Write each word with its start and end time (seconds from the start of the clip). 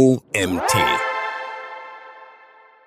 OMT. 0.00 0.76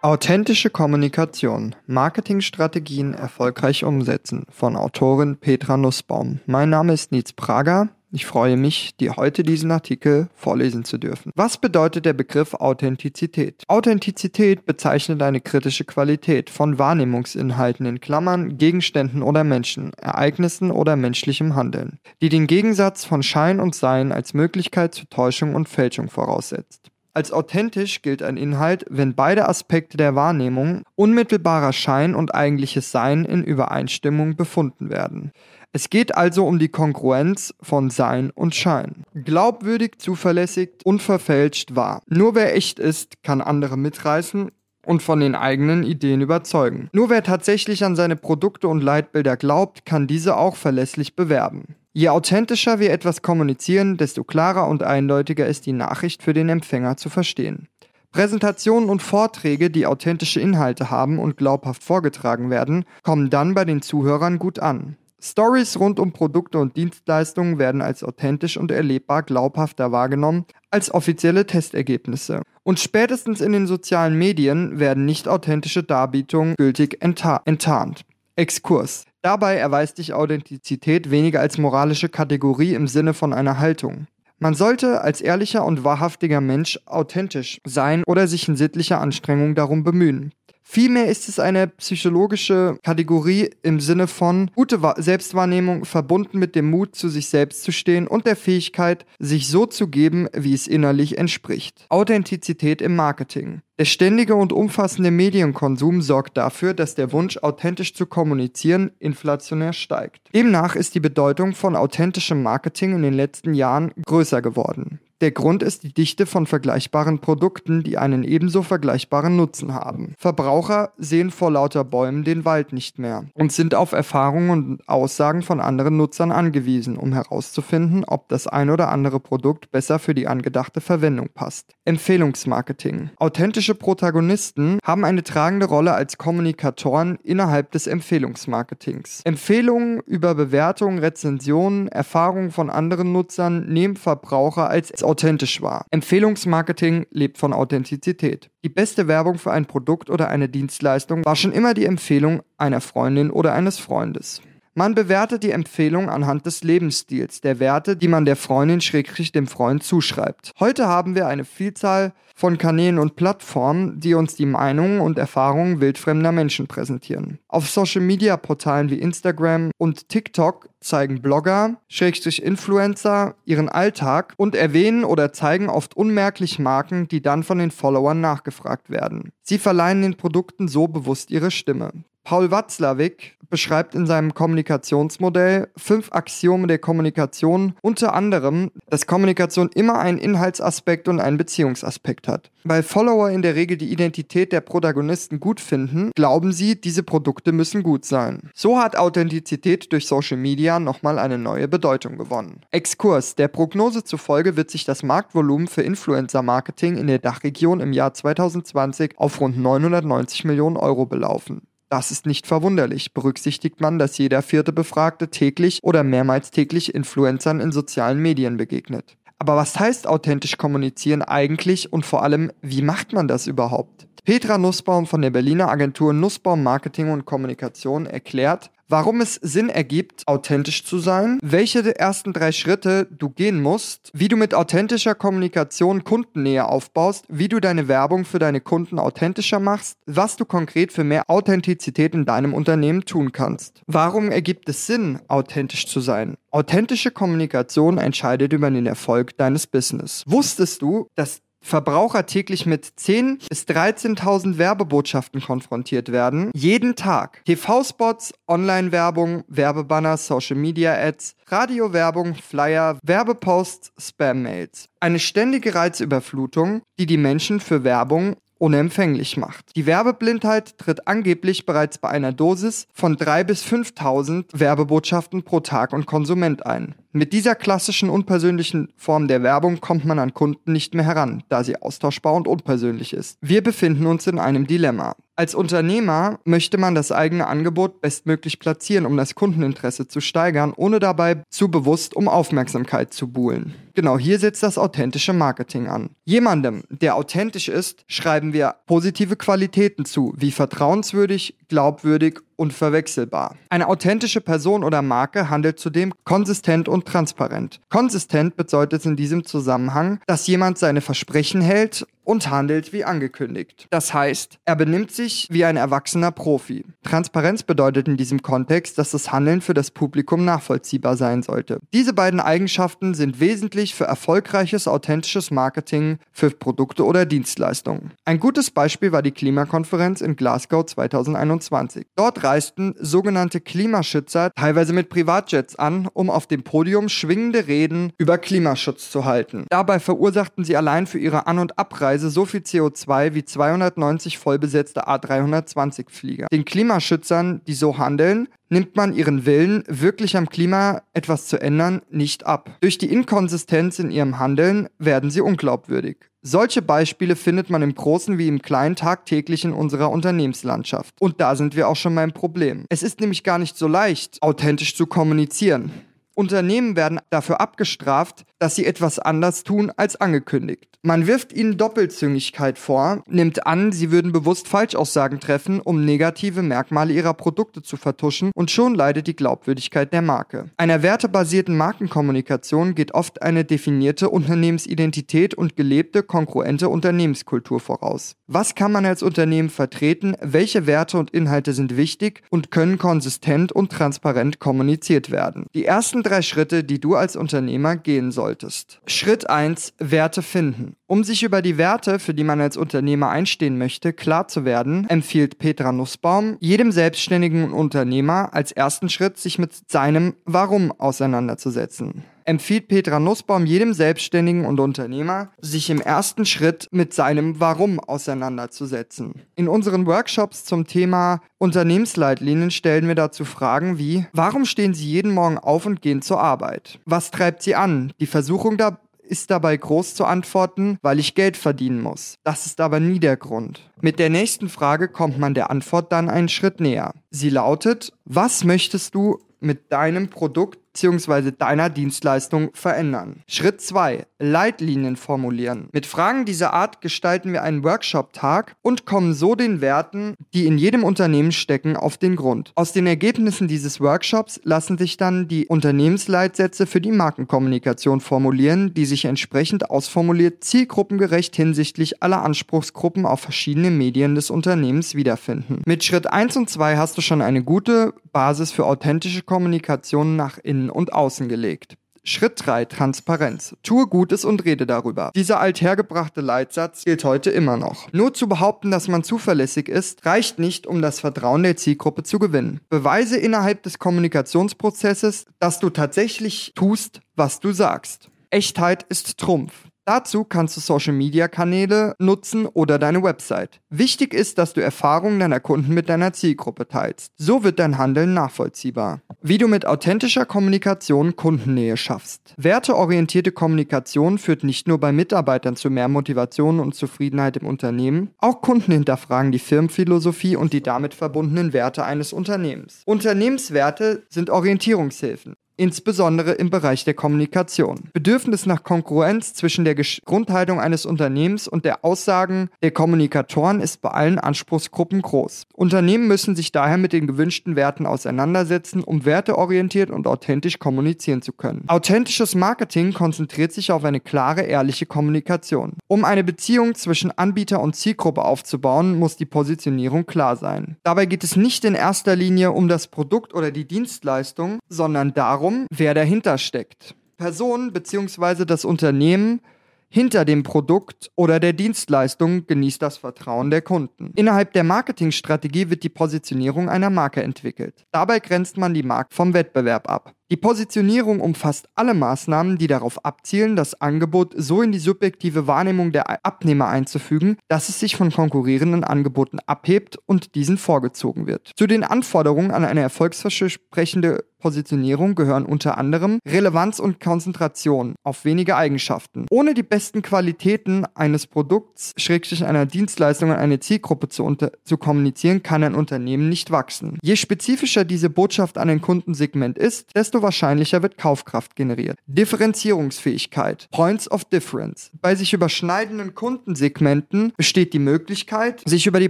Authentische 0.02 0.70
Kommunikation. 0.70 1.76
Marketingstrategien 1.86 3.14
erfolgreich 3.14 3.84
umsetzen. 3.84 4.46
Von 4.50 4.78
Autorin 4.78 5.36
Petra 5.36 5.76
Nussbaum. 5.76 6.40
Mein 6.46 6.70
Name 6.70 6.94
ist 6.94 7.12
Nietz 7.12 7.34
Prager. 7.34 7.90
Ich 8.14 8.26
freue 8.26 8.56
mich, 8.56 8.96
dir 8.96 9.18
heute 9.18 9.44
diesen 9.44 9.72
Artikel 9.72 10.30
vorlesen 10.36 10.86
zu 10.86 10.98
dürfen. 10.98 11.34
Was 11.36 11.58
bedeutet 11.58 12.06
der 12.06 12.14
Begriff 12.14 12.54
Authentizität? 12.54 13.66
Authentizität 13.68 14.66
bezeichnet 14.66 15.22
eine 15.22 15.42
kritische 15.42 15.84
Qualität 15.84 16.50
von 16.50 16.80
Wahrnehmungsinhalten 16.80 17.86
in 17.88 18.00
Klammern, 18.00 18.58
Gegenständen 18.58 19.22
oder 19.22 19.44
Menschen, 19.44 19.92
Ereignissen 19.96 20.72
oder 20.72 20.96
menschlichem 20.96 21.56
Handeln, 21.56 22.00
die 22.22 22.30
den 22.30 22.48
Gegensatz 22.48 23.04
von 23.04 23.22
Schein 23.22 23.60
und 23.60 23.76
Sein 23.76 24.14
als 24.14 24.34
Möglichkeit 24.34 24.96
zu 24.96 25.10
Täuschung 25.10 25.56
und 25.56 25.68
Fälschung 25.68 26.10
voraussetzt. 26.10 26.92
Als 27.14 27.34
authentisch 27.34 28.02
gilt 28.02 28.24
ein 28.24 28.38
Inhalt, 28.38 28.86
wenn 28.90 29.16
beide 29.16 29.50
Aspekte 29.50 29.98
der 29.98 30.16
Wahrnehmung, 30.16 30.84
unmittelbarer 30.96 31.74
Schein 31.74 32.16
und 32.16 32.34
eigentliches 32.34 32.92
Sein 32.92 33.26
in 33.26 33.44
Übereinstimmung 33.44 34.38
befunden 34.38 34.90
werden. 34.90 35.32
Es 35.74 35.90
geht 35.90 36.16
also 36.16 36.46
um 36.46 36.58
die 36.58 36.70
Kongruenz 36.70 37.54
von 37.62 37.90
Sein 37.90 38.30
und 38.30 38.56
Schein. 38.56 39.04
Glaubwürdig, 39.14 40.00
zuverlässig, 40.00 40.72
unverfälscht 40.86 41.76
wahr. 41.76 42.02
Nur 42.08 42.36
wer 42.36 42.56
echt 42.56 42.80
ist, 42.80 43.24
kann 43.24 43.42
andere 43.42 43.78
mitreißen 43.78 44.52
und 44.86 45.02
von 45.02 45.20
den 45.20 45.36
eigenen 45.36 45.84
Ideen 45.84 46.22
überzeugen. 46.22 46.90
Nur 46.94 47.10
wer 47.10 47.24
tatsächlich 47.24 47.84
an 47.84 47.96
seine 47.96 48.16
Produkte 48.16 48.68
und 48.68 48.82
Leitbilder 48.82 49.38
glaubt, 49.38 49.86
kann 49.86 50.08
diese 50.08 50.38
auch 50.38 50.56
verlässlich 50.56 51.16
bewerben. 51.16 51.76
Je 51.94 52.08
authentischer 52.08 52.80
wir 52.80 52.92
etwas 52.92 53.22
kommunizieren, 53.22 53.98
desto 53.98 54.24
klarer 54.24 54.68
und 54.70 54.82
eindeutiger 54.82 55.46
ist 55.46 55.66
die 55.66 55.74
Nachricht 55.74 56.24
für 56.24 56.34
den 56.34 56.48
Empfänger 56.48 56.96
zu 56.96 57.10
verstehen. 57.10 57.68
Präsentationen 58.12 58.90
und 58.90 59.02
Vorträge, 59.02 59.70
die 59.70 59.86
authentische 59.86 60.40
Inhalte 60.40 60.90
haben 60.90 61.20
und 61.20 61.36
glaubhaft 61.36 61.84
vorgetragen 61.84 62.50
werden, 62.50 62.86
kommen 63.04 63.30
dann 63.30 63.54
bei 63.54 63.66
den 63.66 63.82
Zuhörern 63.82 64.40
gut 64.40 64.60
an. 64.60 64.96
Stories 65.22 65.80
rund 65.80 66.00
um 66.00 66.14
Produkte 66.14 66.60
und 66.60 66.78
Dienstleistungen 66.78 67.60
werden 67.60 67.82
als 67.82 68.04
authentisch 68.04 68.56
und 68.58 68.72
erlebbar 68.72 69.24
glaubhafter 69.24 69.92
wahrgenommen 69.92 70.46
als 70.72 70.94
offizielle 70.94 71.46
Testergebnisse. 71.46 72.42
Und 72.64 72.80
spätestens 72.80 73.42
in 73.42 73.52
den 73.52 73.68
sozialen 73.68 74.18
Medien 74.18 74.80
werden 74.80 75.06
nicht 75.06 75.28
authentische 75.28 75.84
Darbietungen 75.84 76.56
gültig 76.58 77.02
enttar 77.02 77.42
enttarnt. 77.46 78.02
Exkurs. 78.36 79.04
Dabei 79.22 79.58
erweist 79.58 79.98
sich 79.98 80.14
Authentizität 80.14 81.12
weniger 81.12 81.42
als 81.42 81.60
moralische 81.60 82.10
Kategorie 82.10 82.74
im 82.74 82.88
Sinne 82.88 83.14
von 83.14 83.34
einer 83.34 83.60
Haltung. 83.60 84.08
Man 84.40 84.56
sollte 84.56 85.02
als 85.02 85.22
ehrlicher 85.22 85.64
und 85.64 85.84
wahrhaftiger 85.84 86.42
Mensch 86.42 86.80
authentisch 86.88 87.62
sein 87.64 88.04
oder 88.08 88.28
sich 88.28 88.48
in 88.48 88.56
sittlicher 88.56 89.00
Anstrengung 89.00 89.54
darum 89.54 89.84
bemühen. 89.84 90.34
Vielmehr 90.74 91.08
ist 91.08 91.28
es 91.28 91.38
eine 91.38 91.68
psychologische 91.68 92.78
Kategorie 92.82 93.50
im 93.62 93.82
Sinne 93.82 94.08
von 94.08 94.50
gute 94.56 94.80
Selbstwahrnehmung 94.96 95.84
verbunden 95.84 96.40
mit 96.40 96.56
dem 96.56 96.70
Mut, 96.70 96.96
zu 96.96 97.10
sich 97.10 97.28
selbst 97.28 97.64
zu 97.64 97.74
stehen 97.74 98.08
und 98.08 98.26
der 98.26 98.38
Fähigkeit, 98.38 99.06
sich 99.20 99.50
so 99.50 99.66
zu 99.66 99.90
geben, 99.90 100.30
wie 100.32 100.54
es 100.54 100.68
innerlich 100.68 101.18
entspricht. 101.18 101.86
Authentizität 101.90 102.82
im 102.82 102.96
Marketing. 102.96 103.60
Der 103.80 103.84
ständige 103.84 104.36
und 104.36 104.54
umfassende 104.54 105.12
Medienkonsum 105.12 106.02
sorgt 106.02 106.38
dafür, 106.38 106.74
dass 106.74 106.96
der 106.96 107.12
Wunsch, 107.12 107.38
authentisch 107.40 107.94
zu 107.94 108.06
kommunizieren, 108.06 108.92
inflationär 109.00 109.74
steigt. 109.74 110.34
Demnach 110.34 110.78
ist 110.78 110.96
die 110.96 111.02
Bedeutung 111.02 111.54
von 111.54 111.76
authentischem 111.76 112.44
Marketing 112.44 112.96
in 112.96 113.02
den 113.02 113.14
letzten 113.14 113.54
Jahren 113.54 113.92
größer 114.06 114.42
geworden. 114.42 115.02
Der 115.22 115.30
Grund 115.30 115.62
ist 115.62 115.84
die 115.84 115.94
Dichte 115.94 116.26
von 116.26 116.48
vergleichbaren 116.48 117.20
Produkten, 117.20 117.84
die 117.84 118.00
einen 118.00 118.24
ebenso 118.24 118.64
vergleichbaren 118.64 119.36
Nutzen 119.36 119.72
haben. 119.76 120.16
Verbraucher 120.18 120.94
sehen 120.98 121.30
vor 121.30 121.52
lauter 121.52 121.84
Bäumen 121.84 122.24
den 122.24 122.44
Wald 122.44 122.74
nicht 122.74 122.98
mehr 122.98 123.26
und 123.36 123.52
sind 123.52 123.76
auf 123.76 123.92
Erfahrungen 123.92 124.50
und 124.50 124.90
Aussagen 124.90 125.44
von 125.44 125.60
anderen 125.60 125.96
Nutzern 125.96 126.32
angewiesen, 126.32 126.98
um 126.98 127.14
herauszufinden, 127.14 128.04
ob 128.04 128.30
das 128.30 128.48
ein 128.48 128.72
oder 128.72 128.90
andere 128.90 129.20
Produkt 129.20 129.70
besser 129.70 130.00
für 130.00 130.16
die 130.16 130.28
angedachte 130.28 130.82
Verwendung 130.82 131.30
passt. 131.36 131.76
Empfehlungsmarketing. 131.86 133.12
Authentische 133.18 133.76
Protagonisten 133.76 134.80
haben 134.84 135.06
eine 135.06 135.22
tragende 135.22 135.68
Rolle 135.68 135.94
als 135.94 136.18
Kommunikatoren 136.18 137.20
innerhalb 137.22 137.72
des 137.74 137.86
Empfehlungsmarketings. 137.86 139.22
Empfehlungen 139.26 140.00
über 140.08 140.34
Bewertungen, 140.34 140.98
Rezensionen, 140.98 141.90
Erfahrungen 141.90 142.50
von 142.50 142.72
anderen 142.72 143.12
Nutzern 143.12 143.68
nehmen 143.68 143.98
Verbraucher 143.98 144.68
als 144.68 144.90
authentisch 145.12 145.62
war. 145.62 145.86
Empfehlungsmarketing 145.92 147.06
lebt 147.12 147.38
von 147.38 147.52
Authentizität. 147.54 148.50
Die 148.64 148.70
beste 148.70 149.08
Werbung 149.08 149.38
für 149.38 149.52
ein 149.52 149.66
Produkt 149.66 150.10
oder 150.10 150.30
eine 150.30 150.48
Dienstleistung 150.48 151.26
war 151.26 151.36
schon 151.36 151.52
immer 151.52 151.74
die 151.74 151.86
Empfehlung 151.86 152.42
einer 152.58 152.80
Freundin 152.80 153.30
oder 153.30 153.54
eines 153.54 153.78
Freundes. 153.78 154.42
Man 154.74 154.96
bewertet 154.96 155.44
die 155.44 155.52
Empfehlung 155.52 156.10
anhand 156.10 156.46
des 156.46 156.64
Lebensstils, 156.64 157.42
der 157.42 157.60
Werte, 157.60 157.98
die 157.98 158.08
man 158.08 158.24
der 158.24 158.38
Freundin 158.38 158.80
schrägstrich 158.80 159.34
dem 159.34 159.48
Freund 159.48 159.84
zuschreibt. 159.84 160.54
Heute 160.62 160.88
haben 160.88 161.14
wir 161.14 161.28
eine 161.28 161.44
Vielzahl 161.44 162.14
von 162.36 162.58
Kanälen 162.58 162.98
und 162.98 163.18
Plattformen, 163.18 164.00
die 164.00 164.14
uns 164.14 164.36
die 164.36 164.46
Meinungen 164.46 165.02
und 165.02 165.18
Erfahrungen 165.18 165.82
wildfremder 165.82 166.32
Menschen 166.32 166.68
präsentieren. 166.68 167.40
Auf 167.50 167.70
Social-Media-Portalen 167.70 168.90
wie 168.90 169.00
Instagram 169.00 169.72
und 169.78 170.08
TikTok 170.08 170.70
zeigen 170.80 171.22
Blogger, 171.22 171.76
Schrägstrich 171.90 172.42
Influencer, 172.42 173.36
ihren 173.44 173.68
Alltag 173.68 174.34
und 174.38 174.56
erwähnen 174.56 175.04
oder 175.04 175.34
zeigen 175.34 175.70
oft 175.70 175.98
unmerklich 175.98 176.60
Marken, 176.60 177.10
die 177.10 177.22
dann 177.22 177.44
von 177.44 177.58
den 177.58 177.72
Followern 177.72 178.22
nachgefragt 178.22 178.90
werden. 178.90 179.34
Sie 179.44 179.58
verleihen 179.58 180.02
den 180.02 180.16
Produkten 180.16 180.70
so 180.70 180.88
bewusst 180.88 181.30
ihre 181.30 181.52
Stimme. 181.52 181.92
Paul 182.24 182.52
Watzlawick 182.52 183.38
beschreibt 183.52 183.94
in 183.94 184.08
seinem 184.08 184.34
Kommunikationsmodell 184.34 185.68
fünf 185.78 186.12
Axiome 186.12 186.68
der 186.68 186.80
Kommunikation, 186.80 187.74
unter 187.82 188.14
anderem, 188.14 188.72
dass 188.90 189.06
Kommunikation 189.06 189.70
immer 189.76 190.00
einen 190.00 190.18
Inhaltsaspekt 190.18 191.08
und 191.08 191.20
einen 191.20 191.38
Beziehungsaspekt 191.38 192.28
hat. 192.28 192.50
Weil 192.64 192.82
Follower 192.82 193.30
in 193.30 193.42
der 193.42 193.56
Regel 193.56 193.76
die 193.76 193.92
Identität 193.92 194.54
der 194.54 194.62
Protagonisten 194.62 195.40
gut 195.40 195.60
finden, 195.60 196.12
glauben 196.16 196.54
sie, 196.54 196.80
diese 196.80 197.04
Produkte 197.04 197.52
müssen 197.52 197.84
gut 197.84 198.06
sein. 198.06 198.50
So 198.54 198.80
hat 198.80 198.96
Authentizität 198.96 199.92
durch 199.92 200.08
Social 200.08 200.38
Media 200.38 200.80
nochmal 200.80 201.20
eine 201.20 201.38
neue 201.38 201.68
Bedeutung 201.68 202.18
gewonnen. 202.18 202.62
Exkurs. 202.72 203.36
Der 203.36 203.50
Prognose 203.50 204.04
zufolge 204.04 204.56
wird 204.56 204.72
sich 204.72 204.86
das 204.86 205.04
Marktvolumen 205.04 205.68
für 205.68 205.82
Influencer-Marketing 205.82 206.98
in 206.98 207.08
der 207.08 207.20
Dachregion 207.20 207.82
im 207.82 207.92
Jahr 207.92 208.14
2020 208.14 209.18
auf 209.18 209.42
rund 209.42 209.58
990 209.58 210.46
Millionen 210.46 210.78
Euro 210.78 211.06
belaufen. 211.06 211.64
Das 211.92 212.10
ist 212.10 212.26
nicht 212.26 212.48
verwunderlich, 212.48 213.14
berücksichtigt 213.14 213.82
man, 213.82 214.00
dass 214.00 214.18
jeder 214.18 214.42
vierte 214.42 214.72
Befragte 214.72 215.28
täglich 215.28 215.80
oder 215.84 216.06
mehrmals 216.06 216.50
täglich 216.50 216.96
Influencern 216.96 217.60
in 217.60 217.74
sozialen 217.74 218.18
Medien 218.22 218.56
begegnet. 218.56 219.18
Aber 219.40 219.58
was 219.58 219.78
heißt 219.78 220.08
authentisch 220.08 220.56
kommunizieren 220.56 221.22
eigentlich 221.22 221.92
und 221.92 222.06
vor 222.06 222.24
allem, 222.24 222.50
wie 222.62 222.82
macht 222.82 223.12
man 223.12 223.28
das 223.28 223.46
überhaupt? 223.46 224.08
Petra 224.24 224.58
Nussbaum 224.58 225.06
von 225.06 225.22
der 225.22 225.32
Berliner 225.32 225.68
Agentur 225.68 226.14
Nussbaum 226.14 226.64
Marketing 226.64 227.12
und 227.12 227.26
Kommunikation 227.26 228.06
erklärt, 228.06 228.72
warum 228.92 229.22
es 229.22 229.36
Sinn 229.36 229.70
ergibt, 229.70 230.28
authentisch 230.28 230.84
zu 230.84 231.00
sein, 231.00 231.40
welche 231.42 231.82
der 231.82 232.00
ersten 232.00 232.34
drei 232.34 232.52
Schritte 232.52 233.08
du 233.10 233.30
gehen 233.30 233.62
musst, 233.62 234.12
wie 234.14 234.28
du 234.28 234.36
mit 234.36 234.54
authentischer 234.54 235.16
Kommunikation 235.16 236.04
Kundennähe 236.04 236.68
aufbaust, 236.68 237.26
wie 237.30 237.48
du 237.48 237.60
deine 237.60 237.88
Werbung 237.88 238.26
für 238.26 238.40
deine 238.40 238.60
Kunden 238.62 239.00
authentischer 239.00 239.60
machst, 239.60 239.98
was 240.06 240.36
du 240.36 240.46
konkret 240.46 240.92
für 240.92 241.04
mehr 241.04 241.24
Authentizität 241.30 242.14
in 242.14 242.26
deinem 242.26 242.54
Unternehmen 242.54 243.06
tun 243.06 243.32
kannst. 243.32 243.82
Warum 243.88 244.30
ergibt 244.30 244.68
es 244.68 244.86
Sinn, 244.88 245.20
authentisch 245.28 245.88
zu 245.88 246.02
sein? 246.02 246.36
Authentische 246.52 247.12
Kommunikation 247.12 247.98
entscheidet 247.98 248.52
über 248.52 248.70
den 248.70 248.86
Erfolg 248.86 249.38
deines 249.38 249.68
Business. 249.68 250.24
Wusstest 250.28 250.82
du, 250.82 251.08
dass 251.16 251.42
Verbraucher 251.62 252.26
täglich 252.26 252.66
mit 252.66 252.86
10.000 252.86 253.50
bis 253.50 253.64
13.000 253.66 254.58
Werbebotschaften 254.58 255.42
konfrontiert 255.42 256.12
werden. 256.12 256.52
Jeden 256.54 256.96
Tag. 256.96 257.44
TV-Spots, 257.46 258.34
Online-Werbung, 258.48 259.44
Werbebanner, 259.48 260.18
Social-Media-Ads, 260.18 261.36
Radiowerbung, 261.48 262.36
Flyer, 262.36 262.98
Werbeposts, 263.04 263.94
Spam-Mails. 263.98 264.88
Eine 265.00 265.20
ständige 265.20 265.76
Reizüberflutung, 265.76 266.82
die 267.00 267.06
die 267.06 267.18
Menschen 267.18 267.60
für 267.60 267.84
Werbung 267.84 268.36
unempfänglich 268.62 269.38
macht. 269.38 269.76
Die 269.76 269.88
Werbeblindheit 269.88 270.78
tritt 270.78 271.08
angeblich 271.08 271.66
bereits 271.66 271.98
bei 271.98 272.10
einer 272.10 272.32
Dosis 272.32 272.88
von 272.94 273.18
3.000 273.18 273.44
bis 273.44 273.64
5.000 273.66 274.46
Werbebotschaften 274.54 275.42
pro 275.44 275.62
Tag 275.62 275.94
und 275.94 276.06
Konsument 276.06 276.66
ein. 276.66 276.94
Mit 277.12 277.34
dieser 277.34 277.56
klassischen 277.56 278.10
unpersönlichen 278.10 278.94
Form 278.96 279.28
der 279.28 279.44
Werbung 279.44 279.82
kommt 279.82 280.06
man 280.06 280.20
an 280.20 280.34
Kunden 280.34 280.72
nicht 280.72 280.94
mehr 280.94 281.04
heran, 281.04 281.44
da 281.50 281.64
sie 281.64 281.82
austauschbar 281.82 282.36
und 282.36 282.48
unpersönlich 282.48 283.14
ist. 283.14 283.38
Wir 283.42 283.64
befinden 283.64 284.06
uns 284.06 284.28
in 284.28 284.40
einem 284.40 284.68
Dilemma. 284.68 285.16
Als 285.36 285.56
Unternehmer 285.56 286.40
möchte 286.46 286.78
man 286.78 286.94
das 286.94 287.12
eigene 287.12 287.48
Angebot 287.48 288.00
bestmöglich 288.00 288.60
platzieren, 288.60 289.08
um 289.08 289.18
das 289.18 289.34
Kundeninteresse 289.34 290.08
zu 290.08 290.22
steigern, 290.22 290.72
ohne 290.76 291.00
dabei 291.00 291.42
zu 291.50 291.70
bewusst 291.70 292.16
um 292.16 292.28
Aufmerksamkeit 292.28 293.12
zu 293.12 293.28
buhlen. 293.28 293.74
Genau 294.02 294.18
hier 294.18 294.40
setzt 294.40 294.64
das 294.64 294.80
authentische 294.80 295.32
Marketing 295.32 295.88
an. 295.88 296.10
Jemandem, 296.26 296.82
der 296.90 297.16
authentisch 297.16 297.70
ist, 297.70 298.04
schreiben 298.08 298.52
wir 298.52 298.78
positive 298.88 299.36
Qualitäten 299.36 300.06
zu, 300.06 300.34
wie 300.36 300.50
vertrauenswürdig, 300.50 301.56
glaubwürdig 301.68 302.40
unverwechselbar. 302.56 303.58
Eine 303.70 303.88
authentische 303.88 304.42
Person 304.42 304.84
oder 304.84 305.04
Marke 305.04 305.52
handelt 305.52 305.80
zudem 305.80 306.14
konsistent 306.24 306.90
und 306.90 307.06
transparent. 307.06 307.80
Konsistent 307.90 308.56
bedeutet 308.56 309.06
in 309.06 309.16
diesem 309.16 309.46
Zusammenhang, 309.46 310.20
dass 310.26 310.48
jemand 310.48 310.80
seine 310.80 311.02
Versprechen 311.02 311.62
hält 311.62 312.08
und 312.32 312.50
handelt 312.50 312.94
wie 312.94 313.04
angekündigt. 313.04 313.88
Das 313.90 314.14
heißt, 314.14 314.60
er 314.64 314.78
benimmt 314.78 315.12
sich 315.12 315.48
wie 315.52 315.66
ein 315.66 315.76
erwachsener 315.76 316.32
Profi. 316.32 316.86
Transparenz 317.04 317.64
bedeutet 317.64 318.08
in 318.08 318.16
diesem 318.16 318.42
Kontext, 318.42 318.98
dass 318.98 319.12
das 319.12 319.34
Handeln 319.34 319.60
für 319.60 319.74
das 319.74 319.92
Publikum 319.92 320.46
nachvollziehbar 320.46 321.18
sein 321.18 321.44
sollte. 321.44 321.80
Diese 321.94 322.14
beiden 322.14 322.40
Eigenschaften 322.40 323.16
sind 323.16 323.42
wesentlich 323.42 323.94
für 323.96 324.06
erfolgreiches 324.06 324.88
authentisches 324.88 325.52
Marketing 325.52 326.20
für 326.32 326.52
Produkte 326.52 327.04
oder 327.06 327.26
Dienstleistungen. 327.26 328.12
Ein 328.24 328.40
gutes 328.40 328.72
Beispiel 328.72 329.12
war 329.12 329.24
die 329.24 329.32
Klimakonferenz 329.32 330.22
in 330.22 330.38
Glasgow 330.38 330.86
2021. 330.86 332.06
Dort 332.16 332.46
reisten 332.46 332.96
sogenannte 332.98 333.60
Klimaschützer 333.60 334.52
teilweise 334.56 334.94
mit 334.94 335.10
Privatjets 335.10 335.76
an, 335.76 336.08
um 336.14 336.30
auf 336.30 336.48
dem 336.48 336.64
Podium 336.64 337.10
schwingende 337.10 337.68
Reden 337.68 338.14
über 338.18 338.38
Klimaschutz 338.38 339.12
zu 339.12 339.26
halten. 339.26 339.66
Dabei 339.70 340.00
verursachten 340.00 340.64
sie 340.64 340.78
allein 340.78 341.08
für 341.08 341.20
ihre 341.20 341.46
An- 341.46 341.60
und 341.60 341.78
Abreise 341.78 342.21
so 342.30 342.46
viel 342.46 342.62
CO2 342.62 343.34
wie 343.34 343.44
290 343.44 344.38
vollbesetzte 344.38 345.08
A320 345.08 346.06
Flieger. 346.10 346.48
Den 346.52 346.66
Klimaschützern, 346.66 347.62
die 347.68 347.74
so 347.74 347.98
handeln, 347.98 348.48
nimmt 348.70 348.96
man 348.96 349.14
ihren 349.14 349.46
Willen, 349.46 349.84
wirklich 349.88 350.38
am 350.38 350.50
Klima 350.50 351.02
etwas 351.14 351.48
zu 351.48 351.62
ändern, 351.62 352.02
nicht 352.10 352.46
ab. 352.46 352.78
Durch 352.82 352.98
die 352.98 353.12
Inkonsistenz 353.12 354.00
in 354.00 354.12
ihrem 354.12 354.40
Handeln 354.40 354.88
werden 354.98 355.30
sie 355.30 355.42
unglaubwürdig. 355.42 356.18
Solche 356.44 356.82
Beispiele 356.82 357.36
findet 357.36 357.70
man 357.70 357.84
im 357.84 357.94
Großen 357.94 358.40
wie 358.40 358.48
im 358.48 358.64
Kleinen 358.64 358.96
tagtäglich 358.96 359.64
in 359.64 359.74
unserer 359.74 360.10
Unternehmenslandschaft. 360.10 361.14
Und 361.20 361.40
da 361.40 361.56
sind 361.56 361.76
wir 361.76 361.88
auch 361.88 361.96
schon 361.96 362.16
beim 362.16 362.32
Problem. 362.32 362.86
Es 362.90 363.04
ist 363.04 363.20
nämlich 363.20 363.44
gar 363.44 363.60
nicht 363.60 363.78
so 363.78 363.88
leicht, 363.88 364.42
authentisch 364.42 364.96
zu 364.96 365.06
kommunizieren. 365.06 365.92
Unternehmen 366.36 366.96
werden 366.96 367.20
dafür 367.30 367.62
abgestraft, 367.62 368.46
dass 368.60 368.76
sie 368.76 368.86
etwas 368.86 369.20
anders 369.20 369.64
tun 369.64 369.92
als 369.96 370.16
angekündigt. 370.16 370.92
Man 371.04 371.26
wirft 371.26 371.52
ihnen 371.52 371.78
Doppelzüngigkeit 371.78 372.78
vor, 372.78 373.24
nimmt 373.28 373.66
an, 373.66 373.92
sie 373.92 374.12
würden 374.12 374.32
bewusst 374.32 374.68
Falschaussagen 374.68 375.40
treffen, 375.40 375.80
um 375.80 376.06
negative 376.06 376.62
Merkmale 376.62 377.12
ihrer 377.12 377.34
Produkte 377.34 377.82
zu 377.82 377.98
vertuschen 377.98 378.52
und 378.54 378.70
schon 378.70 378.94
leidet 378.94 379.26
die 379.26 379.36
Glaubwürdigkeit 379.36 380.14
der 380.14 380.22
Marke. 380.22 380.70
Einer 380.78 381.02
wertebasierten 381.02 381.76
Markenkommunikation 381.76 382.94
geht 382.94 383.16
oft 383.16 383.42
eine 383.42 383.66
definierte 383.66 384.30
Unternehmensidentität 384.30 385.56
und 385.56 385.76
gelebte, 385.76 386.22
kongruente 386.22 386.88
Unternehmenskultur 386.88 387.80
voraus. 387.80 388.36
Was 388.46 388.76
kann 388.76 388.92
man 388.92 389.06
als 389.08 389.24
Unternehmen 389.24 389.72
vertreten, 389.72 390.36
welche 390.40 390.86
Werte 390.86 391.18
und 391.18 391.32
Inhalte 391.32 391.74
sind 391.74 391.98
wichtig 391.98 392.44
und 392.52 392.70
können 392.70 393.00
konsistent 393.00 393.72
und 393.72 393.92
transparent 393.92 394.60
kommuniziert 394.60 395.32
werden? 395.32 395.66
Die 395.74 395.86
ersten 395.86 396.21
drei 396.24 396.42
Schritte, 396.42 396.84
die 396.84 397.00
du 397.00 397.16
als 397.16 397.36
Unternehmer 397.36 397.96
gehen 397.96 398.32
solltest. 398.32 399.00
Schritt 399.06 399.50
1. 399.50 399.94
Werte 400.00 400.42
finden. 400.42 400.96
Um 401.08 401.24
sich 401.24 401.44
über 401.44 401.62
die 401.62 401.78
Werte, 401.78 402.20
für 402.20 402.34
die 402.34 402.44
man 402.44 402.62
als 402.62 402.78
Unternehmer 402.78 403.30
einstehen 403.30 403.78
möchte, 403.78 404.14
klar 404.14 404.48
zu 404.48 404.66
werden, 404.66 405.08
empfiehlt 405.10 405.60
Petra 405.60 405.92
Nussbaum 405.92 406.58
jedem 406.60 406.92
selbstständigen 406.92 407.74
Unternehmer 407.74 408.54
als 408.54 408.72
ersten 408.72 409.10
Schritt, 409.10 409.38
sich 409.38 409.60
mit 409.60 409.72
seinem 409.90 410.36
Warum 410.46 410.92
auseinanderzusetzen 410.92 412.24
empfiehlt 412.46 412.88
Petra 412.88 413.20
Nussbaum 413.20 413.66
jedem 413.66 413.94
Selbstständigen 413.94 414.66
und 414.66 414.80
Unternehmer, 414.80 415.52
sich 415.62 415.90
im 415.90 416.02
ersten 416.02 416.46
Schritt 416.46 416.88
mit 416.92 417.14
seinem 417.14 417.60
Warum 417.60 418.00
auseinanderzusetzen. 418.00 419.42
In 419.56 419.68
unseren 419.68 420.06
Workshops 420.06 420.66
zum 420.66 420.88
Thema 420.88 421.42
Unternehmensleitlinien 421.58 422.72
stellen 422.72 423.08
wir 423.08 423.16
dazu 423.16 423.46
Fragen 423.46 423.98
wie, 423.98 424.26
warum 424.34 424.66
stehen 424.66 424.94
Sie 424.94 425.06
jeden 425.06 425.34
Morgen 425.34 425.58
auf 425.58 425.86
und 425.86 426.02
gehen 426.02 426.22
zur 426.22 426.40
Arbeit? 426.40 427.00
Was 427.06 427.32
treibt 427.32 427.62
Sie 427.62 427.76
an? 427.76 428.14
Die 428.20 428.28
Versuchung 428.28 428.78
da 428.78 429.00
ist 429.32 429.50
dabei 429.50 429.78
groß 429.78 430.14
zu 430.14 430.26
antworten, 430.26 430.98
weil 431.02 431.18
ich 431.18 431.36
Geld 431.36 431.56
verdienen 431.56 432.02
muss. 432.02 432.36
Das 432.44 432.66
ist 432.66 432.82
aber 432.82 433.00
nie 433.00 433.20
der 433.20 433.38
Grund. 433.38 433.90
Mit 434.02 434.20
der 434.20 434.30
nächsten 434.30 434.68
Frage 434.68 435.08
kommt 435.08 435.40
man 435.40 435.54
der 435.54 435.72
Antwort 435.72 436.12
dann 436.12 436.30
einen 436.30 436.50
Schritt 436.50 436.82
näher. 436.82 437.14
Sie 437.30 437.50
lautet, 437.50 438.12
was 438.26 438.66
möchtest 438.66 439.16
du 439.16 439.40
mit 439.62 439.92
deinem 439.92 440.28
Produkt 440.28 440.91
bzw. 440.94 441.52
deiner 441.52 441.90
Dienstleistung 441.90 442.70
verändern. 442.74 443.44
Schritt 443.48 443.82
2. 443.82 444.26
Leitlinien 444.40 445.16
formulieren. 445.16 445.90
Mit 445.92 446.06
Fragen 446.06 446.46
dieser 446.46 446.74
Art 446.74 447.02
gestalten 447.02 447.54
wir 447.54 447.64
einen 447.64 447.84
Workshop-Tag 447.84 448.76
und 448.82 449.06
kommen 449.06 449.34
so 449.34 449.56
den 449.56 449.82
Werten, 449.82 450.36
die 450.54 450.66
in 450.66 450.78
jedem 450.78 451.04
Unternehmen 451.04 451.52
stecken, 451.52 451.96
auf 451.96 452.18
den 452.18 452.36
Grund. 452.36 452.72
Aus 452.76 452.92
den 452.92 453.08
Ergebnissen 453.08 453.68
dieses 453.68 454.02
Workshops 454.02 454.60
lassen 454.64 454.98
sich 454.98 455.18
dann 455.18 455.48
die 455.48 455.68
Unternehmensleitsätze 455.68 456.88
für 456.88 457.02
die 457.02 457.12
Markenkommunikation 457.12 458.20
formulieren, 458.20 458.94
die 458.94 459.06
sich 459.06 459.26
entsprechend 459.26 459.90
ausformuliert 459.90 460.64
zielgruppengerecht 460.64 461.56
hinsichtlich 461.56 462.24
aller 462.24 462.44
Anspruchsgruppen 462.44 463.26
auf 463.26 463.42
verschiedene 463.42 463.92
Medien 463.92 464.36
des 464.36 464.50
Unternehmens 464.50 465.16
wiederfinden. 465.16 465.82
Mit 465.86 466.04
Schritt 466.04 466.32
1 466.32 466.58
und 466.58 466.70
2 466.70 466.98
hast 466.98 467.18
du 467.18 467.22
schon 467.22 467.42
eine 467.42 467.64
gute 467.64 468.14
Basis 468.32 468.72
für 468.72 468.86
authentische 468.86 469.44
Kommunikation 469.44 470.36
nach 470.36 470.58
innen 470.58 470.81
und 470.90 471.14
außen 471.14 471.48
gelegt. 471.48 471.98
Schritt 472.24 472.54
3. 472.66 472.86
Transparenz. 472.86 473.76
Tue 473.82 474.06
Gutes 474.06 474.46
und 474.46 474.64
rede 474.64 474.86
darüber. 474.86 475.32
Dieser 475.36 475.60
althergebrachte 475.60 476.42
Leitsatz 476.42 477.04
gilt 477.04 477.24
heute 477.24 477.50
immer 477.50 477.78
noch. 477.78 478.14
Nur 478.14 478.34
zu 478.34 478.48
behaupten, 478.48 478.92
dass 478.92 479.08
man 479.08 479.24
zuverlässig 479.24 479.90
ist, 479.90 480.24
reicht 480.26 480.60
nicht, 480.60 480.86
um 480.86 481.02
das 481.02 481.20
Vertrauen 481.20 481.64
der 481.64 481.78
Zielgruppe 481.78 482.22
zu 482.22 482.38
gewinnen. 482.38 482.80
Beweise 482.90 483.38
innerhalb 483.38 483.82
des 483.84 483.98
Kommunikationsprozesses, 483.98 485.46
dass 485.60 485.80
du 485.80 485.90
tatsächlich 485.90 486.74
tust, 486.76 487.22
was 487.36 487.60
du 487.60 487.72
sagst. 487.72 488.30
Echtheit 488.52 489.04
ist 489.10 489.40
Trumpf. 489.40 489.88
Dazu 490.06 490.44
kannst 490.44 490.76
du 490.76 490.82
Social-Media-Kanäle 490.82 492.16
nutzen 492.18 492.66
oder 492.66 492.98
deine 492.98 493.22
Website. 493.22 493.82
Wichtig 493.90 494.34
ist, 494.34 494.58
dass 494.58 494.74
du 494.74 494.82
Erfahrungen 494.82 495.40
deiner 495.40 495.60
Kunden 495.60 495.94
mit 495.94 496.10
deiner 496.10 496.34
Zielgruppe 496.34 496.88
teilst. 496.88 497.32
So 497.38 497.64
wird 497.64 497.78
dein 497.78 498.00
Handeln 498.00 498.34
nachvollziehbar. 498.34 499.22
Wie 499.44 499.60
du 499.60 499.68
mit 499.68 499.86
authentischer 499.86 500.46
Kommunikation 500.46 501.36
Kundennähe 501.36 501.98
schaffst. 501.98 502.56
Werteorientierte 502.58 503.52
Kommunikation 503.52 504.40
führt 504.40 504.64
nicht 504.64 504.88
nur 504.88 505.00
bei 505.00 505.12
Mitarbeitern 505.12 505.76
zu 505.76 505.92
mehr 505.92 506.08
Motivation 506.08 506.80
und 506.80 506.96
Zufriedenheit 506.96 507.58
im 507.58 507.68
Unternehmen, 507.68 508.32
auch 508.40 508.62
Kunden 508.62 508.92
hinterfragen 508.92 509.52
die 509.52 509.60
Firmenphilosophie 509.60 510.56
und 510.56 510.74
die 510.74 510.82
damit 510.82 511.14
verbundenen 511.14 511.74
Werte 511.74 512.06
eines 512.06 512.34
Unternehmens. 512.34 513.04
Unternehmenswerte 513.06 514.24
sind 514.30 514.50
Orientierungshilfen 514.50 515.56
insbesondere 515.78 516.52
im 516.52 516.70
Bereich 516.70 517.06
der 517.06 517.14
Kommunikation. 517.14 518.10
Bedürfnis 518.14 518.66
nach 518.66 518.84
Konkurrenz 518.84 519.54
zwischen 519.54 519.86
der 519.86 519.96
Grundhaltung 519.96 520.80
eines 520.80 521.06
Unternehmens 521.06 521.68
und 521.68 521.86
der 521.86 522.06
Aussagen 522.06 522.70
der 522.84 522.92
Kommunikatoren 522.92 523.82
ist 523.82 524.02
bei 524.02 524.10
allen 524.10 524.40
Anspruchsgruppen 524.40 525.22
groß. 525.22 525.68
Unternehmen 525.74 526.28
müssen 526.28 526.56
sich 526.56 526.72
daher 526.72 526.98
mit 526.98 527.14
den 527.14 527.28
gewünschten 527.28 527.76
Werten 527.76 528.06
auseinandersetzen, 528.06 529.04
um 529.04 529.26
werteorientiert 529.26 530.12
und 530.12 530.28
authentisch 530.28 530.80
kommunizieren 530.80 531.42
zu 531.42 531.54
können. 531.54 531.86
Authentisches 531.88 532.56
Marketing 532.56 533.14
konzentriert 533.14 533.72
sich 533.72 533.92
auf 533.92 534.04
eine 534.04 534.20
klare, 534.20 534.62
ehrliche 534.62 535.06
Kommunikation. 535.06 535.94
Um 536.08 536.26
eine 536.26 536.44
Beziehung 536.44 536.96
zwischen 536.96 537.32
Anbieter 537.32 537.82
und 537.82 537.96
Zielgruppe 537.96 538.44
aufzubauen, 538.44 539.18
muss 539.18 539.38
die 539.38 539.46
Positionierung 539.46 540.26
klar 540.26 540.56
sein. 540.56 540.98
Dabei 541.04 541.26
geht 541.26 541.44
es 541.44 541.56
nicht 541.56 541.86
in 541.86 541.96
erster 541.96 542.36
Linie 542.36 542.72
um 542.72 542.88
das 542.88 543.08
Produkt 543.08 543.54
oder 543.54 543.72
die 543.72 543.88
Dienstleistung, 543.88 544.80
sondern 544.90 545.34
darum, 545.34 545.61
darum, 545.62 545.86
wer 545.92 546.16
dahinter 546.16 546.58
steckt. 546.58 547.16
Person 547.38 547.94
bzw. 547.94 548.66
das 548.66 548.84
Unternehmen 548.84 549.62
hinter 550.10 550.44
dem 550.44 550.64
Produkt 550.64 551.32
oder 551.36 551.60
der 551.60 551.74
Dienstleistung 551.74 552.66
genießt 552.66 553.02
das 553.02 553.18
Vertrauen 553.18 553.70
der 553.70 553.82
Kunden. 553.82 554.32
Innerhalb 554.36 554.74
der 554.74 554.84
Marketingstrategie 554.84 555.90
wird 555.90 556.04
die 556.04 556.10
Positionierung 556.10 556.90
einer 556.90 557.10
Marke 557.10 557.44
entwickelt. 557.44 558.06
Dabei 558.12 558.40
grenzt 558.40 558.78
man 558.78 558.94
die 558.94 559.04
Marke 559.04 559.34
vom 559.34 559.54
Wettbewerb 559.54 560.10
ab. 560.10 560.34
Die 560.52 560.58
Positionierung 560.58 561.40
umfasst 561.40 561.88
alle 561.96 562.14
Maßnahmen, 562.14 562.78
die 562.78 562.88
darauf 562.88 563.24
abzielen, 563.24 563.78
das 563.78 564.02
Angebot 564.02 564.54
so 564.58 564.82
in 564.82 564.92
die 564.92 565.00
subjektive 565.00 565.66
Wahrnehmung 565.66 566.12
der 566.12 566.46
Abnehmer 566.46 566.90
einzufügen, 566.90 567.56
dass 567.70 567.88
es 567.88 568.02
sich 568.02 568.18
von 568.18 568.34
konkurrierenden 568.34 569.06
Angeboten 569.06 569.60
abhebt 569.66 570.18
und 570.26 570.54
diesen 570.56 570.78
vorgezogen 570.78 571.48
wird. 571.48 571.72
Zu 571.78 571.88
den 571.88 572.04
Anforderungen 572.04 572.72
an 572.72 572.84
eine 572.84 573.00
erfolgsversprechende 573.00 574.44
Positionierung 574.62 575.36
gehören 575.36 575.66
unter 575.66 575.98
anderem 575.98 576.40
Relevanz 576.48 577.00
und 577.00 577.20
Konzentration 577.20 578.16
auf 578.24 578.46
wenige 578.46 578.78
Eigenschaften. 578.78 579.46
Ohne 579.50 579.74
die 579.74 579.84
besten 579.84 580.22
Qualitäten 580.22 581.06
eines 581.16 581.48
Produkts, 581.48 582.14
schrägstrich 582.16 582.64
einer 582.64 582.86
Dienstleistung 582.86 583.52
an 583.52 583.58
eine 583.58 583.80
Zielgruppe 583.80 584.30
zu, 584.30 584.56
zu 584.86 584.98
kommunizieren, 584.98 585.64
kann 585.64 585.84
ein 585.84 585.96
Unternehmen 585.96 586.48
nicht 586.48 586.72
wachsen. 586.72 587.18
Je 587.22 587.36
spezifischer 587.36 588.06
diese 588.06 588.30
Botschaft 588.30 588.78
an 588.78 588.90
ein 588.90 589.02
Kundensegment 589.02 589.78
ist, 589.78 590.16
desto 590.16 590.41
wahrscheinlicher 590.42 591.02
wird 591.02 591.18
Kaufkraft 591.18 591.76
generiert. 591.76 592.18
Differenzierungsfähigkeit, 592.28 593.88
Points 593.92 594.30
of 594.32 594.46
Difference. 594.46 595.12
Bei 595.22 595.36
sich 595.36 595.54
überschneidenden 595.54 596.36
Kundensegmenten 596.36 597.54
besteht 597.58 597.94
die 597.94 598.00
Möglichkeit, 598.00 598.82
sich 598.86 599.08
über 599.08 599.20
die 599.20 599.30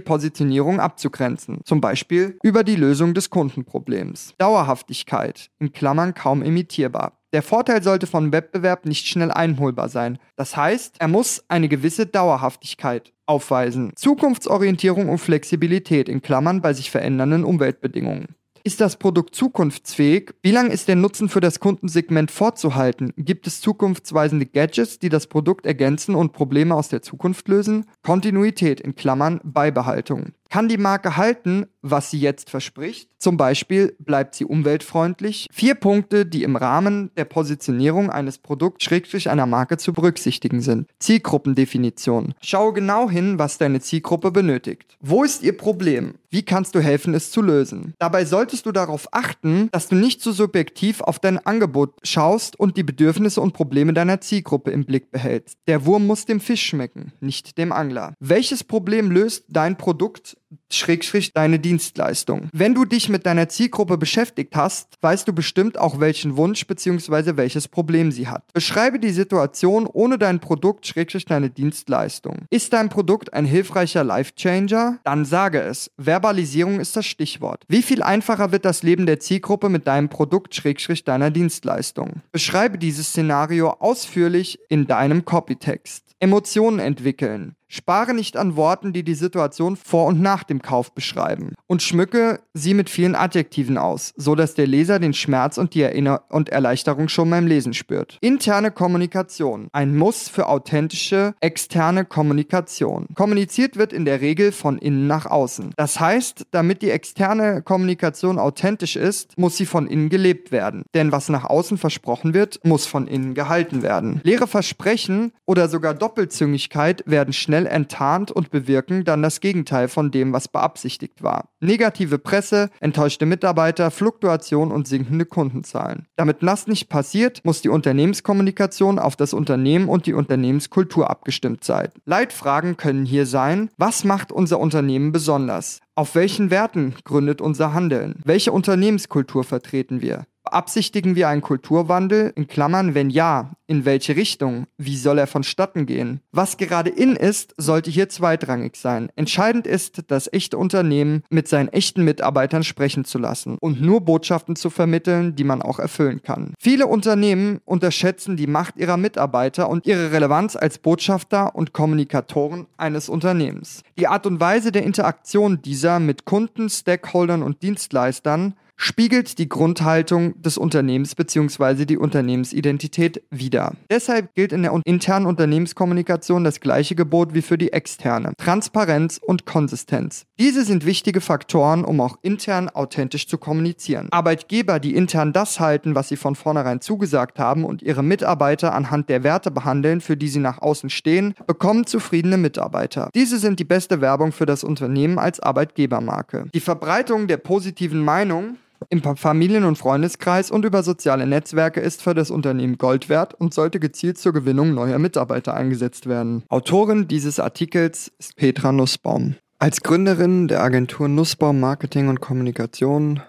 Positionierung 0.00 0.80
abzugrenzen, 0.80 1.60
zum 1.64 1.80
Beispiel 1.80 2.38
über 2.42 2.64
die 2.64 2.76
Lösung 2.76 3.14
des 3.14 3.30
Kundenproblems. 3.30 4.34
Dauerhaftigkeit, 4.38 5.50
in 5.58 5.72
Klammern 5.72 6.14
kaum 6.14 6.42
imitierbar. 6.42 7.18
Der 7.32 7.42
Vorteil 7.42 7.82
sollte 7.82 8.06
von 8.06 8.30
Wettbewerb 8.30 8.84
nicht 8.84 9.06
schnell 9.06 9.30
einholbar 9.30 9.88
sein. 9.88 10.18
Das 10.36 10.54
heißt, 10.54 10.96
er 10.98 11.08
muss 11.08 11.42
eine 11.48 11.68
gewisse 11.68 12.04
Dauerhaftigkeit 12.04 13.12
aufweisen. 13.24 13.92
Zukunftsorientierung 13.96 15.08
und 15.08 15.16
Flexibilität 15.16 16.10
in 16.10 16.20
Klammern 16.20 16.60
bei 16.60 16.74
sich 16.74 16.90
verändernden 16.90 17.44
Umweltbedingungen. 17.44 18.34
Ist 18.64 18.80
das 18.80 18.96
Produkt 18.96 19.34
zukunftsfähig? 19.34 20.34
Wie 20.40 20.52
lange 20.52 20.72
ist 20.72 20.86
der 20.86 20.94
Nutzen 20.94 21.28
für 21.28 21.40
das 21.40 21.58
Kundensegment 21.58 22.30
vorzuhalten? 22.30 23.12
Gibt 23.16 23.48
es 23.48 23.60
zukunftsweisende 23.60 24.46
Gadgets, 24.46 25.00
die 25.00 25.08
das 25.08 25.26
Produkt 25.26 25.66
ergänzen 25.66 26.14
und 26.14 26.32
Probleme 26.32 26.76
aus 26.76 26.88
der 26.88 27.02
Zukunft 27.02 27.48
lösen? 27.48 27.86
Kontinuität 28.02 28.80
in 28.80 28.94
Klammern 28.94 29.40
Beibehaltung. 29.42 30.32
Kann 30.52 30.68
die 30.68 30.76
Marke 30.76 31.16
halten, 31.16 31.64
was 31.80 32.10
sie 32.10 32.20
jetzt 32.20 32.50
verspricht? 32.50 33.08
Zum 33.18 33.38
Beispiel 33.38 33.96
bleibt 33.98 34.34
sie 34.34 34.44
umweltfreundlich? 34.44 35.48
Vier 35.50 35.74
Punkte, 35.74 36.26
die 36.26 36.42
im 36.42 36.56
Rahmen 36.56 37.10
der 37.16 37.24
Positionierung 37.24 38.10
eines 38.10 38.36
Produkts 38.36 38.84
schrägstrich 38.84 39.30
einer 39.30 39.46
Marke 39.46 39.78
zu 39.78 39.94
berücksichtigen 39.94 40.60
sind. 40.60 40.90
Zielgruppendefinition. 40.98 42.34
Schau 42.42 42.74
genau 42.74 43.08
hin, 43.08 43.38
was 43.38 43.56
deine 43.56 43.80
Zielgruppe 43.80 44.30
benötigt. 44.30 44.98
Wo 45.00 45.24
ist 45.24 45.42
ihr 45.42 45.56
Problem? 45.56 46.16
Wie 46.28 46.42
kannst 46.42 46.74
du 46.74 46.80
helfen, 46.80 47.14
es 47.14 47.30
zu 47.30 47.42
lösen? 47.42 47.94
Dabei 47.98 48.24
solltest 48.24 48.66
du 48.66 48.72
darauf 48.72 49.08
achten, 49.12 49.68
dass 49.70 49.88
du 49.88 49.96
nicht 49.96 50.20
zu 50.20 50.32
so 50.32 50.44
subjektiv 50.44 51.00
auf 51.00 51.18
dein 51.18 51.38
Angebot 51.38 51.94
schaust 52.02 52.58
und 52.58 52.76
die 52.76 52.82
Bedürfnisse 52.82 53.40
und 53.40 53.52
Probleme 53.52 53.92
deiner 53.92 54.20
Zielgruppe 54.20 54.70
im 54.70 54.84
Blick 54.84 55.10
behältst. 55.10 55.58
Der 55.66 55.84
Wurm 55.86 56.06
muss 56.06 56.24
dem 56.24 56.40
Fisch 56.40 56.64
schmecken, 56.64 57.12
nicht 57.20 57.58
dem 57.58 57.70
Angler. 57.70 58.14
Welches 58.18 58.64
Problem 58.64 59.10
löst 59.10 59.44
dein 59.48 59.76
Produkt 59.76 60.36
Schrägstrich 60.74 61.32
deine 61.32 61.58
Dienstleistung. 61.58 62.48
Wenn 62.52 62.74
du 62.74 62.84
dich 62.84 63.08
mit 63.08 63.26
deiner 63.26 63.48
Zielgruppe 63.48 63.98
beschäftigt 63.98 64.56
hast, 64.56 64.96
weißt 65.00 65.26
du 65.28 65.32
bestimmt 65.32 65.78
auch 65.78 66.00
welchen 66.00 66.36
Wunsch 66.36 66.66
bzw. 66.66 67.36
welches 67.36 67.68
Problem 67.68 68.12
sie 68.12 68.28
hat. 68.28 68.52
Beschreibe 68.52 68.98
die 68.98 69.10
Situation 69.10 69.86
ohne 69.86 70.18
dein 70.18 70.40
Produkt 70.40 70.86
Schrägstrich 70.86 71.24
deine 71.24 71.50
Dienstleistung. 71.50 72.46
Ist 72.50 72.72
dein 72.72 72.88
Produkt 72.88 73.32
ein 73.32 73.44
hilfreicher 73.44 74.04
Life-Changer? 74.04 74.98
Dann 75.04 75.24
sage 75.24 75.60
es. 75.60 75.90
Verbalisierung 75.96 76.80
ist 76.80 76.96
das 76.96 77.06
Stichwort. 77.06 77.64
Wie 77.68 77.82
viel 77.82 78.02
einfacher 78.02 78.52
wird 78.52 78.64
das 78.64 78.82
Leben 78.82 79.06
der 79.06 79.20
Zielgruppe 79.20 79.68
mit 79.68 79.86
deinem 79.86 80.08
Produkt 80.08 80.54
Schrägstrich 80.54 81.04
deiner 81.04 81.30
Dienstleistung? 81.30 82.22
Beschreibe 82.32 82.78
dieses 82.78 83.08
Szenario 83.08 83.70
ausführlich 83.78 84.58
in 84.68 84.86
deinem 84.86 85.24
Copytext. 85.24 86.04
Emotionen 86.20 86.78
entwickeln. 86.78 87.56
Spare 87.74 88.12
nicht 88.12 88.36
an 88.36 88.54
Worten, 88.54 88.92
die 88.92 89.02
die 89.02 89.14
Situation 89.14 89.76
vor 89.76 90.04
und 90.04 90.20
nach 90.20 90.44
dem 90.44 90.60
Kauf 90.60 90.92
beschreiben 90.92 91.54
und 91.68 91.82
schmücke 91.82 92.40
sie 92.52 92.74
mit 92.74 92.90
vielen 92.90 93.14
Adjektiven 93.14 93.78
aus, 93.78 94.12
so 94.14 94.34
dass 94.34 94.52
der 94.52 94.66
Leser 94.66 94.98
den 94.98 95.14
Schmerz 95.14 95.56
und 95.56 95.72
die 95.72 95.80
Erinner 95.80 96.24
und 96.28 96.50
Erleichterung 96.50 97.08
schon 97.08 97.30
beim 97.30 97.46
Lesen 97.46 97.72
spürt. 97.72 98.18
Interne 98.20 98.72
Kommunikation. 98.72 99.68
Ein 99.72 99.96
Muss 99.96 100.28
für 100.28 100.48
authentische 100.48 101.34
externe 101.40 102.04
Kommunikation. 102.04 103.06
Kommuniziert 103.14 103.78
wird 103.78 103.94
in 103.94 104.04
der 104.04 104.20
Regel 104.20 104.52
von 104.52 104.76
innen 104.76 105.06
nach 105.06 105.24
außen. 105.24 105.72
Das 105.78 105.98
heißt, 105.98 106.48
damit 106.50 106.82
die 106.82 106.90
externe 106.90 107.62
Kommunikation 107.62 108.38
authentisch 108.38 108.96
ist, 108.96 109.38
muss 109.38 109.56
sie 109.56 109.64
von 109.64 109.86
innen 109.86 110.10
gelebt 110.10 110.52
werden. 110.52 110.82
Denn 110.92 111.10
was 111.10 111.30
nach 111.30 111.44
außen 111.46 111.78
versprochen 111.78 112.34
wird, 112.34 112.60
muss 112.64 112.84
von 112.84 113.06
innen 113.06 113.32
gehalten 113.32 113.82
werden. 113.82 114.20
Leere 114.24 114.46
Versprechen 114.46 115.32
oder 115.46 115.70
sogar 115.70 115.94
Doppelzüngigkeit 115.94 117.02
werden 117.06 117.32
schnell 117.32 117.61
schnell 117.62 117.66
enttarnt 117.66 118.30
und 118.30 118.50
bewirken 118.50 119.04
dann 119.04 119.22
das 119.22 119.40
Gegenteil 119.40 119.88
von 119.88 120.10
dem, 120.10 120.32
was 120.32 120.48
beabsichtigt 120.48 121.22
war. 121.22 121.51
Negative 121.64 122.18
Presse, 122.18 122.70
enttäuschte 122.80 123.24
Mitarbeiter, 123.24 123.92
Fluktuation 123.92 124.72
und 124.72 124.88
sinkende 124.88 125.24
Kundenzahlen. 125.24 126.06
Damit 126.16 126.42
das 126.42 126.66
nicht 126.66 126.88
passiert, 126.88 127.40
muss 127.44 127.62
die 127.62 127.68
Unternehmenskommunikation 127.68 128.98
auf 128.98 129.14
das 129.14 129.32
Unternehmen 129.32 129.88
und 129.88 130.06
die 130.06 130.12
Unternehmenskultur 130.12 131.08
abgestimmt 131.08 131.62
sein. 131.62 131.90
Leitfragen 132.04 132.76
können 132.76 133.04
hier 133.04 133.26
sein, 133.26 133.70
was 133.76 134.02
macht 134.02 134.32
unser 134.32 134.58
Unternehmen 134.58 135.12
besonders? 135.12 135.78
Auf 135.94 136.16
welchen 136.16 136.50
Werten 136.50 136.96
gründet 137.04 137.40
unser 137.40 137.72
Handeln? 137.72 138.16
Welche 138.24 138.50
Unternehmenskultur 138.50 139.44
vertreten 139.44 140.02
wir? 140.02 140.24
Beabsichtigen 140.44 141.14
wir 141.14 141.28
einen 141.28 141.40
Kulturwandel? 141.40 142.32
In 142.34 142.48
Klammern, 142.48 142.94
wenn 142.94 143.10
ja, 143.10 143.52
in 143.66 143.84
welche 143.84 144.16
Richtung? 144.16 144.66
Wie 144.76 144.96
soll 144.96 145.18
er 145.18 145.26
vonstatten 145.26 145.86
gehen? 145.86 146.20
Was 146.32 146.56
gerade 146.56 146.90
in 146.90 147.14
ist, 147.14 147.54
sollte 147.56 147.90
hier 147.90 148.08
zweitrangig 148.08 148.76
sein. 148.76 149.10
Entscheidend 149.14 149.66
ist, 149.66 150.02
das 150.08 150.30
echte 150.32 150.58
Unternehmen 150.58 151.22
mit 151.30 151.48
seinen 151.52 151.68
echten 151.68 152.02
Mitarbeitern 152.02 152.64
sprechen 152.64 153.04
zu 153.04 153.18
lassen 153.18 153.58
und 153.60 153.80
nur 153.80 154.00
Botschaften 154.00 154.56
zu 154.56 154.70
vermitteln, 154.70 155.36
die 155.36 155.44
man 155.44 155.60
auch 155.60 155.78
erfüllen 155.78 156.22
kann. 156.22 156.54
Viele 156.58 156.86
Unternehmen 156.86 157.60
unterschätzen 157.66 158.36
die 158.38 158.46
Macht 158.46 158.78
ihrer 158.78 158.96
Mitarbeiter 158.96 159.68
und 159.68 159.86
ihre 159.86 160.12
Relevanz 160.12 160.56
als 160.56 160.78
Botschafter 160.78 161.54
und 161.54 161.74
Kommunikatoren 161.74 162.66
eines 162.78 163.10
Unternehmens. 163.10 163.82
Die 163.98 164.08
Art 164.08 164.26
und 164.26 164.40
Weise 164.40 164.72
der 164.72 164.82
Interaktion 164.82 165.60
dieser 165.62 166.00
mit 166.00 166.24
Kunden, 166.24 166.70
Stakeholdern 166.70 167.42
und 167.42 167.62
Dienstleistern 167.62 168.54
spiegelt 168.82 169.38
die 169.38 169.48
Grundhaltung 169.48 170.42
des 170.42 170.58
Unternehmens 170.58 171.14
bzw. 171.14 171.84
die 171.84 171.96
Unternehmensidentität 171.96 173.22
wider. 173.30 173.74
Deshalb 173.88 174.34
gilt 174.34 174.52
in 174.52 174.62
der 174.62 174.78
internen 174.84 175.26
Unternehmenskommunikation 175.26 176.42
das 176.42 176.58
gleiche 176.58 176.96
Gebot 176.96 177.32
wie 177.32 177.42
für 177.42 177.56
die 177.56 177.72
externe. 177.72 178.32
Transparenz 178.38 179.20
und 179.24 179.46
Konsistenz. 179.46 180.24
Diese 180.40 180.64
sind 180.64 180.84
wichtige 180.84 181.20
Faktoren, 181.20 181.84
um 181.84 182.00
auch 182.00 182.16
intern 182.22 182.68
authentisch 182.68 183.28
zu 183.28 183.38
kommunizieren. 183.38 184.08
Arbeitgeber, 184.10 184.80
die 184.80 184.96
intern 184.96 185.32
das 185.32 185.60
halten, 185.60 185.94
was 185.94 186.08
sie 186.08 186.16
von 186.16 186.34
vornherein 186.34 186.80
zugesagt 186.80 187.38
haben 187.38 187.64
und 187.64 187.82
ihre 187.82 188.02
Mitarbeiter 188.02 188.74
anhand 188.74 189.08
der 189.08 189.22
Werte 189.22 189.52
behandeln, 189.52 190.00
für 190.00 190.16
die 190.16 190.28
sie 190.28 190.40
nach 190.40 190.60
außen 190.60 190.90
stehen, 190.90 191.34
bekommen 191.46 191.86
zufriedene 191.86 192.36
Mitarbeiter. 192.36 193.10
Diese 193.14 193.38
sind 193.38 193.60
die 193.60 193.64
beste 193.64 194.00
Werbung 194.00 194.32
für 194.32 194.46
das 194.46 194.64
Unternehmen 194.64 195.20
als 195.20 195.38
Arbeitgebermarke. 195.38 196.46
Die 196.52 196.60
Verbreitung 196.60 197.28
der 197.28 197.36
positiven 197.36 198.04
Meinung 198.04 198.56
im 198.90 199.02
Familien- 199.16 199.64
und 199.64 199.76
Freundeskreis 199.76 200.50
und 200.50 200.64
über 200.64 200.82
soziale 200.82 201.26
Netzwerke 201.26 201.80
ist 201.80 202.02
für 202.02 202.14
das 202.14 202.30
Unternehmen 202.30 202.78
Gold 202.78 203.08
wert 203.08 203.34
und 203.34 203.54
sollte 203.54 203.80
gezielt 203.80 204.18
zur 204.18 204.32
Gewinnung 204.32 204.74
neuer 204.74 204.98
Mitarbeiter 204.98 205.54
eingesetzt 205.54 206.06
werden. 206.06 206.44
Autorin 206.48 207.08
dieses 207.08 207.40
Artikels 207.40 208.12
ist 208.18 208.36
Petra 208.36 208.72
Nussbaum. 208.72 209.36
Als 209.58 209.82
Gründerin 209.82 210.48
der 210.48 210.62
Agentur 210.62 211.08
Nussbaum 211.08 211.60
Marketing 211.60 212.08
und 212.08 212.20
Kommunikation 212.20 213.20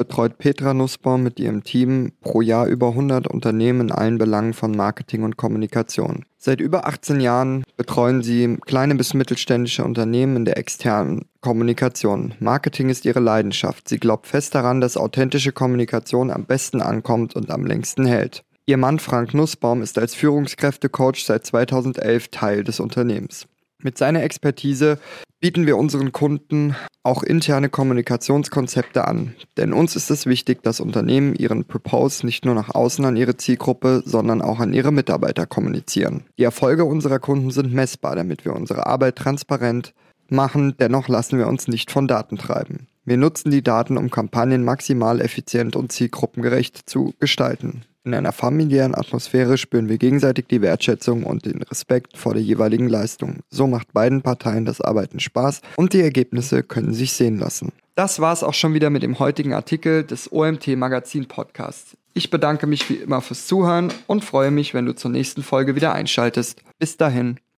betreut 0.00 0.38
Petra 0.38 0.72
Nussbaum 0.72 1.22
mit 1.22 1.38
ihrem 1.38 1.62
Team 1.62 2.12
pro 2.22 2.40
Jahr 2.40 2.66
über 2.66 2.88
100 2.88 3.26
Unternehmen 3.26 3.82
in 3.82 3.92
allen 3.92 4.16
Belangen 4.16 4.54
von 4.54 4.70
Marketing 4.72 5.24
und 5.24 5.36
Kommunikation. 5.36 6.24
Seit 6.38 6.62
über 6.62 6.86
18 6.86 7.20
Jahren 7.20 7.64
betreuen 7.76 8.22
sie 8.22 8.56
kleine 8.64 8.94
bis 8.94 9.12
mittelständische 9.12 9.84
Unternehmen 9.84 10.36
in 10.36 10.44
der 10.46 10.56
externen 10.56 11.26
Kommunikation. 11.42 12.32
Marketing 12.40 12.88
ist 12.88 13.04
ihre 13.04 13.20
Leidenschaft. 13.20 13.90
Sie 13.90 13.98
glaubt 13.98 14.26
fest 14.26 14.54
daran, 14.54 14.80
dass 14.80 14.96
authentische 14.96 15.52
Kommunikation 15.52 16.30
am 16.30 16.46
besten 16.46 16.80
ankommt 16.80 17.36
und 17.36 17.50
am 17.50 17.66
längsten 17.66 18.06
hält. 18.06 18.42
Ihr 18.64 18.78
Mann 18.78 19.00
Frank 19.00 19.34
Nussbaum 19.34 19.82
ist 19.82 19.98
als 19.98 20.14
Führungskräftecoach 20.14 21.26
seit 21.26 21.44
2011 21.44 22.28
Teil 22.28 22.64
des 22.64 22.80
Unternehmens. 22.80 23.46
Mit 23.82 23.98
seiner 23.98 24.22
Expertise 24.22 24.98
bieten 25.40 25.66
wir 25.66 25.78
unseren 25.78 26.12
Kunden 26.12 26.76
auch 27.02 27.22
interne 27.22 27.70
Kommunikationskonzepte 27.70 29.08
an. 29.08 29.34
Denn 29.56 29.72
uns 29.72 29.96
ist 29.96 30.10
es 30.10 30.26
wichtig, 30.26 30.62
dass 30.62 30.80
Unternehmen 30.80 31.34
ihren 31.34 31.64
Propose 31.64 32.26
nicht 32.26 32.44
nur 32.44 32.54
nach 32.54 32.74
außen 32.74 33.04
an 33.04 33.16
ihre 33.16 33.36
Zielgruppe, 33.36 34.02
sondern 34.04 34.42
auch 34.42 34.60
an 34.60 34.74
ihre 34.74 34.92
Mitarbeiter 34.92 35.46
kommunizieren. 35.46 36.24
Die 36.38 36.44
Erfolge 36.44 36.84
unserer 36.84 37.18
Kunden 37.18 37.50
sind 37.50 37.72
messbar, 37.72 38.16
damit 38.16 38.44
wir 38.44 38.54
unsere 38.54 38.86
Arbeit 38.86 39.16
transparent 39.16 39.94
machen. 40.28 40.74
Dennoch 40.78 41.08
lassen 41.08 41.38
wir 41.38 41.48
uns 41.48 41.68
nicht 41.68 41.90
von 41.90 42.06
Daten 42.06 42.36
treiben. 42.36 42.86
Wir 43.04 43.16
nutzen 43.16 43.50
die 43.50 43.62
Daten, 43.62 43.96
um 43.96 44.10
Kampagnen 44.10 44.62
maximal 44.62 45.22
effizient 45.22 45.74
und 45.74 45.90
zielgruppengerecht 45.90 46.88
zu 46.88 47.14
gestalten. 47.18 47.82
In 48.02 48.14
einer 48.14 48.32
familiären 48.32 48.94
Atmosphäre 48.94 49.58
spüren 49.58 49.90
wir 49.90 49.98
gegenseitig 49.98 50.46
die 50.48 50.62
Wertschätzung 50.62 51.24
und 51.24 51.44
den 51.44 51.60
Respekt 51.62 52.16
vor 52.16 52.32
der 52.32 52.42
jeweiligen 52.42 52.88
Leistung. 52.88 53.40
So 53.50 53.66
macht 53.66 53.92
beiden 53.92 54.22
Parteien 54.22 54.64
das 54.64 54.80
Arbeiten 54.80 55.20
Spaß 55.20 55.60
und 55.76 55.92
die 55.92 56.00
Ergebnisse 56.00 56.62
können 56.62 56.94
sich 56.94 57.12
sehen 57.12 57.38
lassen. 57.38 57.72
Das 57.96 58.18
war 58.18 58.32
es 58.32 58.42
auch 58.42 58.54
schon 58.54 58.72
wieder 58.72 58.88
mit 58.88 59.02
dem 59.02 59.18
heutigen 59.18 59.52
Artikel 59.52 60.04
des 60.04 60.32
OMT 60.32 60.68
Magazin 60.76 61.26
Podcasts. 61.26 61.96
Ich 62.14 62.30
bedanke 62.30 62.66
mich 62.66 62.88
wie 62.88 62.94
immer 62.94 63.20
fürs 63.20 63.46
Zuhören 63.46 63.92
und 64.06 64.24
freue 64.24 64.50
mich, 64.50 64.72
wenn 64.72 64.86
du 64.86 64.94
zur 64.94 65.10
nächsten 65.10 65.42
Folge 65.42 65.74
wieder 65.74 65.92
einschaltest. 65.92 66.62
Bis 66.78 66.96
dahin. 66.96 67.40